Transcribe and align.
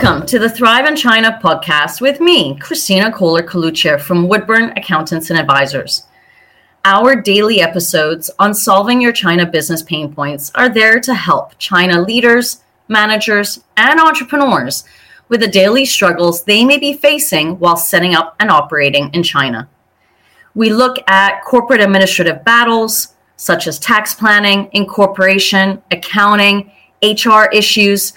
to 0.00 0.38
the 0.38 0.48
Thrive 0.48 0.86
in 0.86 0.96
China 0.96 1.38
podcast 1.42 2.00
with 2.00 2.20
me, 2.20 2.58
Kristina 2.58 3.12
Koehler-Coluccia 3.12 3.98
from 3.98 4.28
Woodburn 4.28 4.70
Accountants 4.78 5.28
and 5.28 5.38
Advisors. 5.38 6.04
Our 6.86 7.20
daily 7.20 7.60
episodes 7.60 8.30
on 8.38 8.54
solving 8.54 9.02
your 9.02 9.12
China 9.12 9.44
business 9.44 9.82
pain 9.82 10.10
points 10.10 10.50
are 10.54 10.70
there 10.70 11.00
to 11.00 11.12
help 11.12 11.52
China 11.58 12.00
leaders, 12.00 12.62
managers, 12.88 13.60
and 13.76 14.00
entrepreneurs 14.00 14.84
with 15.28 15.40
the 15.40 15.46
daily 15.46 15.84
struggles 15.84 16.44
they 16.44 16.64
may 16.64 16.78
be 16.78 16.94
facing 16.94 17.58
while 17.58 17.76
setting 17.76 18.14
up 18.14 18.36
and 18.40 18.50
operating 18.50 19.10
in 19.12 19.22
China. 19.22 19.68
We 20.54 20.70
look 20.70 20.96
at 21.08 21.44
corporate 21.44 21.82
administrative 21.82 22.42
battles 22.42 23.16
such 23.36 23.66
as 23.66 23.78
tax 23.78 24.14
planning, 24.14 24.70
incorporation, 24.72 25.82
accounting, 25.90 26.72
HR 27.02 27.50
issues, 27.52 28.14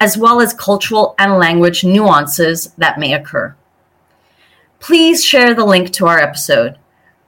as 0.00 0.16
well 0.16 0.40
as 0.40 0.54
cultural 0.54 1.14
and 1.18 1.38
language 1.38 1.84
nuances 1.84 2.72
that 2.78 2.98
may 2.98 3.14
occur. 3.14 3.54
Please 4.80 5.22
share 5.22 5.54
the 5.54 5.64
link 5.64 5.90
to 5.90 6.06
our 6.06 6.18
episode. 6.18 6.78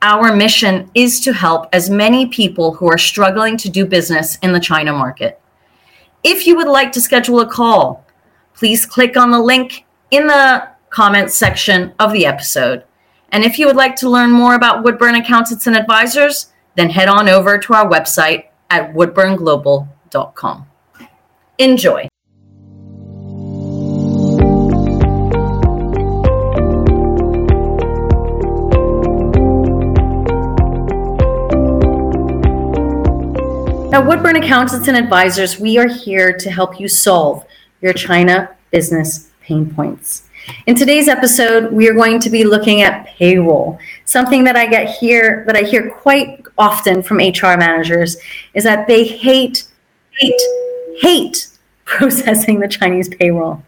Our 0.00 0.34
mission 0.34 0.90
is 0.94 1.20
to 1.20 1.32
help 1.32 1.68
as 1.72 1.90
many 1.90 2.26
people 2.26 2.72
who 2.72 2.88
are 2.88 2.98
struggling 2.98 3.56
to 3.58 3.68
do 3.68 3.84
business 3.84 4.36
in 4.38 4.52
the 4.52 4.58
China 4.58 4.92
market. 4.92 5.38
If 6.24 6.46
you 6.46 6.56
would 6.56 6.66
like 6.66 6.92
to 6.92 7.00
schedule 7.00 7.40
a 7.40 7.48
call, 7.48 8.04
please 8.54 8.86
click 8.86 9.16
on 9.16 9.30
the 9.30 9.40
link 9.40 9.84
in 10.10 10.26
the 10.26 10.68
comments 10.90 11.34
section 11.34 11.92
of 11.98 12.12
the 12.12 12.26
episode. 12.26 12.84
And 13.30 13.44
if 13.44 13.58
you 13.58 13.66
would 13.66 13.76
like 13.76 13.96
to 13.96 14.10
learn 14.10 14.30
more 14.30 14.54
about 14.54 14.82
Woodburn 14.82 15.14
Accountants 15.14 15.66
and 15.66 15.76
Advisors, 15.76 16.52
then 16.74 16.90
head 16.90 17.08
on 17.08 17.28
over 17.28 17.58
to 17.58 17.74
our 17.74 17.88
website 17.88 18.46
at 18.70 18.92
woodburnglobal.com. 18.94 20.66
Enjoy. 21.58 22.08
At 33.92 34.06
Woodburn 34.06 34.36
Accountants 34.36 34.88
and 34.88 34.96
Advisors, 34.96 35.58
we 35.58 35.76
are 35.76 35.86
here 35.86 36.32
to 36.38 36.50
help 36.50 36.80
you 36.80 36.88
solve 36.88 37.44
your 37.82 37.92
China 37.92 38.56
business 38.70 39.28
pain 39.42 39.68
points. 39.68 40.30
In 40.66 40.74
today's 40.74 41.08
episode, 41.08 41.70
we 41.70 41.86
are 41.90 41.92
going 41.92 42.18
to 42.20 42.30
be 42.30 42.42
looking 42.42 42.80
at 42.80 43.04
payroll. 43.04 43.78
Something 44.06 44.44
that 44.44 44.56
I 44.56 44.66
get 44.66 44.96
here 44.96 45.44
that 45.46 45.56
I 45.56 45.60
hear 45.64 45.90
quite 45.90 46.42
often 46.56 47.02
from 47.02 47.18
HR 47.18 47.58
managers 47.58 48.16
is 48.54 48.64
that 48.64 48.88
they 48.88 49.04
hate, 49.04 49.70
hate, 50.12 50.40
hate 50.96 51.48
processing 51.84 52.60
the 52.60 52.68
Chinese 52.68 53.10
payroll. 53.10 53.62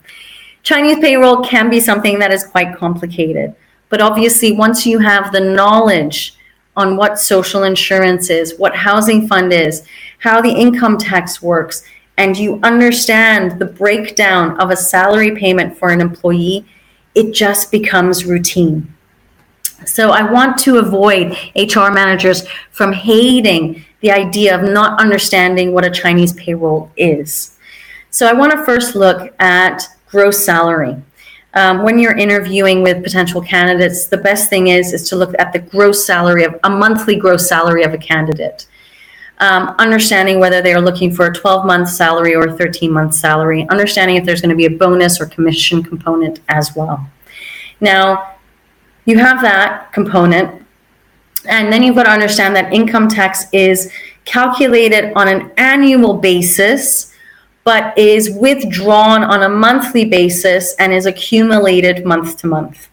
Chinese 0.62 1.00
payroll 1.00 1.44
can 1.44 1.68
be 1.68 1.80
something 1.80 2.18
that 2.18 2.32
is 2.32 2.44
quite 2.44 2.74
complicated, 2.74 3.54
but 3.90 4.00
obviously, 4.00 4.52
once 4.52 4.86
you 4.86 5.00
have 5.00 5.32
the 5.32 5.40
knowledge 5.40 6.34
on 6.76 6.96
what 6.96 7.18
social 7.18 7.62
insurance 7.62 8.30
is, 8.30 8.58
what 8.58 8.74
housing 8.74 9.28
fund 9.28 9.52
is, 9.52 9.86
how 10.18 10.40
the 10.40 10.50
income 10.50 10.98
tax 10.98 11.40
works, 11.40 11.84
and 12.16 12.36
you 12.36 12.60
understand 12.62 13.58
the 13.58 13.64
breakdown 13.64 14.60
of 14.60 14.70
a 14.70 14.76
salary 14.76 15.34
payment 15.34 15.76
for 15.76 15.90
an 15.90 16.00
employee, 16.00 16.64
it 17.14 17.32
just 17.32 17.70
becomes 17.70 18.24
routine. 18.24 18.94
So 19.86 20.10
I 20.10 20.22
want 20.30 20.58
to 20.58 20.78
avoid 20.78 21.36
HR 21.56 21.90
managers 21.90 22.46
from 22.70 22.92
hating 22.92 23.84
the 24.00 24.10
idea 24.10 24.54
of 24.54 24.62
not 24.62 25.00
understanding 25.00 25.72
what 25.72 25.84
a 25.84 25.90
Chinese 25.90 26.32
payroll 26.34 26.90
is. 26.96 27.58
So 28.10 28.26
I 28.26 28.32
want 28.32 28.52
to 28.52 28.64
first 28.64 28.94
look 28.94 29.34
at 29.40 29.82
gross 30.06 30.44
salary 30.44 30.96
um, 31.54 31.82
when 31.82 31.98
you're 31.98 32.16
interviewing 32.16 32.82
with 32.82 33.02
potential 33.02 33.40
candidates, 33.40 34.06
the 34.06 34.16
best 34.16 34.50
thing 34.50 34.68
is 34.68 34.92
is 34.92 35.08
to 35.08 35.16
look 35.16 35.34
at 35.38 35.52
the 35.52 35.60
gross 35.60 36.04
salary 36.04 36.44
of 36.44 36.58
a 36.64 36.70
monthly 36.70 37.16
gross 37.16 37.48
salary 37.48 37.84
of 37.84 37.94
a 37.94 37.98
candidate. 37.98 38.66
Um, 39.38 39.74
understanding 39.78 40.38
whether 40.38 40.62
they 40.62 40.74
are 40.74 40.80
looking 40.80 41.12
for 41.12 41.26
a 41.26 41.32
12 41.32 41.66
month 41.66 41.88
salary 41.88 42.34
or 42.34 42.46
a 42.46 42.56
13 42.56 42.90
month 42.90 43.14
salary, 43.14 43.66
understanding 43.68 44.16
if 44.16 44.24
there's 44.24 44.40
going 44.40 44.50
to 44.50 44.56
be 44.56 44.66
a 44.66 44.70
bonus 44.70 45.20
or 45.20 45.26
commission 45.26 45.82
component 45.82 46.40
as 46.48 46.74
well. 46.74 47.08
Now, 47.80 48.34
you 49.06 49.18
have 49.18 49.40
that 49.42 49.92
component, 49.92 50.64
and 51.46 51.72
then 51.72 51.82
you've 51.82 51.96
got 51.96 52.04
to 52.04 52.10
understand 52.10 52.56
that 52.56 52.72
income 52.72 53.08
tax 53.08 53.46
is 53.52 53.92
calculated 54.24 55.12
on 55.14 55.28
an 55.28 55.52
annual 55.56 56.14
basis 56.14 57.13
but 57.64 57.96
is 57.98 58.30
withdrawn 58.30 59.24
on 59.24 59.42
a 59.42 59.48
monthly 59.48 60.04
basis 60.04 60.74
and 60.78 60.92
is 60.92 61.06
accumulated 61.06 62.04
month 62.04 62.38
to 62.38 62.46
month. 62.46 62.88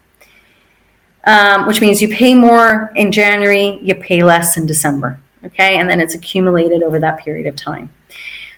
Um, 1.26 1.68
which 1.68 1.82
means 1.82 2.02
you 2.02 2.10
pay 2.10 2.34
more 2.34 2.92
in 2.96 3.12
January, 3.12 3.78
you 3.84 3.94
pay 3.94 4.24
less 4.24 4.58
in 4.58 4.66
December. 4.66 5.20
Okay, 5.44 5.78
and 5.78 5.90
then 5.90 6.00
it's 6.00 6.16
accumulated 6.16 6.84
over 6.84 7.00
that 7.00 7.20
period 7.20 7.48
of 7.48 7.56
time. 7.56 7.92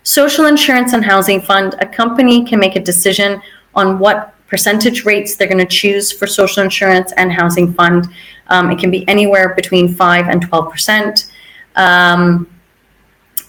Social 0.03 0.46
insurance 0.46 0.94
and 0.94 1.03
housing 1.03 1.41
fund, 1.41 1.75
a 1.79 1.85
company 1.85 2.45
can 2.45 2.59
make 2.59 2.75
a 2.75 2.80
decision 2.80 3.41
on 3.74 4.00
what 4.00 4.35
percentage 4.47 5.06
rates 5.06 5.35
they're 5.35 5.47
going 5.47 5.57
to 5.57 5.66
choose 5.66 6.12
for 6.12 6.28
social 6.28 6.62
insurance 6.62 7.12
and 7.13 7.31
housing 7.31 7.74
fund. 7.74 8.07
Um, 8.47 8.69
it 8.69 8.80
can 8.80 8.91
be 8.91 9.07
anywhere 9.07 9.56
between 9.56 9.94
5 9.94 10.28
and 10.28 10.41
12 10.41 10.72
percent. 10.72 11.31
Um, 11.75 12.52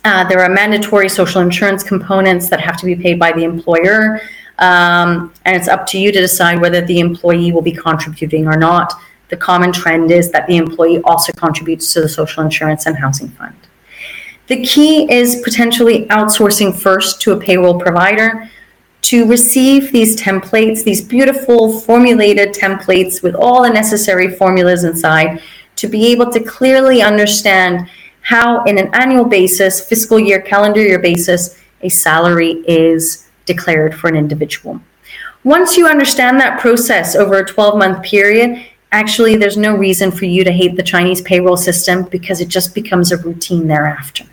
uh, 0.05 0.25
there 0.25 0.41
are 0.41 0.49
mandatory 0.49 1.09
social 1.09 1.41
insurance 1.41 1.83
components 1.83 2.49
that 2.51 2.61
have 2.61 2.77
to 2.79 2.87
be 2.87 2.95
paid 2.95 3.19
by 3.19 3.33
the 3.33 3.43
employer. 3.43 4.21
Um, 4.59 5.33
and 5.45 5.57
it's 5.57 5.67
up 5.69 5.87
to 5.89 5.99
you 5.99 6.13
to 6.13 6.21
decide 6.21 6.61
whether 6.61 6.81
the 6.81 7.01
employee 7.01 7.53
will 7.53 7.63
be 7.63 7.73
contributing 7.73 8.47
or 8.47 8.57
not. 8.57 8.93
The 9.29 9.37
common 9.37 9.73
trend 9.73 10.11
is 10.11 10.31
that 10.31 10.47
the 10.47 10.57
employee 10.57 11.01
also 11.03 11.33
contributes 11.33 11.93
to 11.95 12.03
the 12.03 12.09
social 12.09 12.43
insurance 12.45 12.87
and 12.87 12.97
housing 12.97 13.29
fund. 13.31 13.57
The 14.47 14.65
key 14.65 15.11
is 15.11 15.37
potentially 15.43 16.07
outsourcing 16.09 16.79
first 16.79 17.21
to 17.23 17.33
a 17.33 17.41
payroll 17.41 17.81
provider 17.81 18.51
to 19.03 19.27
receive 19.27 19.91
these 19.91 20.21
templates, 20.21 20.85
these 20.85 21.03
beautiful 21.03 21.81
formulated 21.81 22.55
templates 22.55 23.23
with 23.23 23.35
all 23.35 23.63
the 23.63 23.71
necessary 23.71 24.29
formulas 24.37 24.85
inside, 24.85 25.43
to 25.77 25.89
be 25.89 26.07
able 26.13 26.31
to 26.31 26.41
clearly 26.41 27.03
understand 27.03 27.89
how, 28.25 28.65
in 28.65 28.79
an 28.79 28.91
annual 28.95 29.27
basis, 29.27 29.81
fiscal 29.81 30.19
year, 30.19 30.41
calendar 30.41 30.81
year 30.81 30.99
basis, 30.99 31.61
a 31.83 31.89
salary 31.91 32.65
is 32.67 33.29
declared 33.45 33.95
for 33.95 34.09
an 34.09 34.17
individual. 34.17 34.81
Once 35.45 35.77
you 35.77 35.87
understand 35.87 36.41
that 36.41 36.59
process 36.59 37.15
over 37.15 37.39
a 37.39 37.47
12 37.47 37.79
month 37.79 38.03
period, 38.03 38.67
actually, 38.93 39.37
there's 39.37 39.59
no 39.59 39.77
reason 39.77 40.11
for 40.11 40.25
you 40.25 40.43
to 40.43 40.51
hate 40.51 40.75
the 40.75 40.83
Chinese 40.83 41.21
payroll 41.21 41.57
system 41.57 42.05
because 42.05 42.41
it 42.41 42.49
just 42.49 42.75
becomes 42.75 43.13
a 43.13 43.19
routine 43.19 43.67
thereafter. 43.67 44.25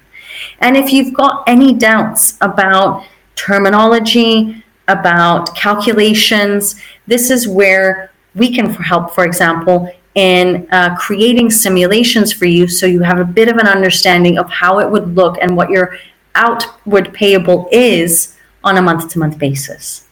And 0.59 0.77
if 0.77 0.93
you've 0.93 1.13
got 1.13 1.43
any 1.45 1.73
doubts 1.73 2.37
about 2.39 3.05
terminology, 3.35 4.63
about 4.87 5.53
calculations, 5.53 6.81
this 7.07 7.29
is 7.29 7.45
where 7.45 8.11
we 8.35 8.55
can 8.55 8.69
help, 8.69 9.13
for 9.13 9.25
example, 9.25 9.93
in 10.15 10.67
uh, 10.71 10.95
creating 10.95 11.49
simulations 11.49 12.33
for 12.33 12.45
you 12.45 12.67
so 12.67 12.85
you 12.85 13.01
have 13.01 13.19
a 13.19 13.25
bit 13.25 13.47
of 13.47 13.57
an 13.57 13.67
understanding 13.67 14.37
of 14.37 14.49
how 14.49 14.79
it 14.79 14.89
would 14.89 15.15
look 15.15 15.37
and 15.41 15.55
what 15.55 15.69
your 15.69 15.97
outward 16.35 17.13
payable 17.13 17.69
is 17.71 18.37
on 18.63 18.77
a 18.77 18.81
month 18.81 19.09
to 19.09 19.19
month 19.19 19.37
basis. 19.37 20.07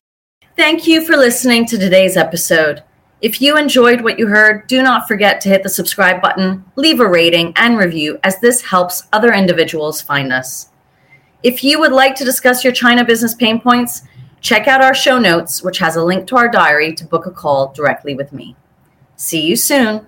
Thank 0.55 0.87
you 0.87 1.05
for 1.05 1.15
listening 1.15 1.65
to 1.67 1.77
today's 1.77 2.17
episode. 2.17 2.83
If 3.21 3.41
you 3.41 3.57
enjoyed 3.57 4.01
what 4.01 4.17
you 4.17 4.27
heard, 4.27 4.67
do 4.67 4.81
not 4.81 5.07
forget 5.07 5.41
to 5.41 5.49
hit 5.49 5.63
the 5.63 5.69
subscribe 5.69 6.21
button, 6.21 6.63
leave 6.77 7.01
a 7.01 7.07
rating, 7.07 7.51
and 7.57 7.77
review, 7.77 8.17
as 8.23 8.39
this 8.39 8.61
helps 8.61 9.03
other 9.11 9.33
individuals 9.33 10.01
find 10.01 10.31
us. 10.31 10.69
If 11.43 11.63
you 11.63 11.79
would 11.79 11.91
like 11.91 12.15
to 12.15 12.25
discuss 12.25 12.63
your 12.63 12.73
China 12.73 13.03
business 13.03 13.33
pain 13.33 13.59
points, 13.59 14.03
check 14.39 14.67
out 14.67 14.81
our 14.81 14.93
show 14.93 15.19
notes, 15.19 15.61
which 15.63 15.79
has 15.79 15.97
a 15.97 16.03
link 16.03 16.27
to 16.27 16.37
our 16.37 16.49
diary 16.49 16.93
to 16.93 17.05
book 17.05 17.25
a 17.25 17.31
call 17.31 17.73
directly 17.73 18.15
with 18.15 18.31
me. 18.31 18.55
See 19.19 19.41
you 19.41 19.57
soon. 19.57 20.07